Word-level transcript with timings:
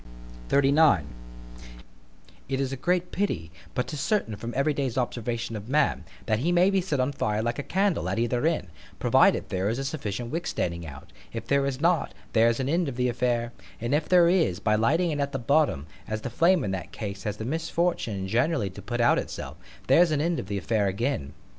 C 0.49 0.57
H 0.57 0.57
A 0.57 0.61
P. 0.63 0.71
XXXIX 0.71 1.03
IT 2.49 2.59
is 2.59 2.73
a 2.73 2.75
great 2.75 3.11
pity——but 3.11 3.85
'tis 3.85 3.99
certain 4.01 4.35
from 4.35 4.51
every 4.57 4.73
day's 4.73 4.97
observation 4.97 5.55
of 5.55 5.69
man, 5.69 6.05
that 6.25 6.39
he 6.39 6.51
may 6.51 6.71
be 6.71 6.81
set 6.81 6.99
on 6.99 7.11
fire 7.11 7.43
like 7.43 7.59
a 7.59 7.61
candle, 7.61 8.09
at 8.09 8.17
either 8.17 8.47
end—provided 8.47 9.49
there 9.49 9.69
is 9.69 9.77
a 9.77 9.83
sufficient 9.85 10.31
wick 10.31 10.47
standing 10.47 10.87
out; 10.87 11.13
if 11.33 11.45
there 11.45 11.67
is 11.67 11.79
not—there's 11.79 12.59
an 12.59 12.67
end 12.67 12.89
of 12.89 12.95
the 12.95 13.09
affair; 13.09 13.51
and 13.79 13.93
if 13.93 14.09
there 14.09 14.27
is—by 14.27 14.73
lighting 14.73 15.11
it 15.11 15.19
at 15.19 15.33
the 15.33 15.37
bottom, 15.37 15.85
as 16.07 16.21
the 16.21 16.31
flame 16.31 16.63
in 16.63 16.71
that 16.71 16.91
case 16.91 17.21
has 17.21 17.37
the 17.37 17.45
misfortune 17.45 18.27
generally 18.27 18.71
to 18.71 18.81
put 18.81 19.01
out 19.01 19.19
itself—there's 19.19 20.09
an 20.09 20.19
end 20.19 20.39
of 20.39 20.47
the 20.47 20.57
affair 20.57 20.87
again. 20.87 21.33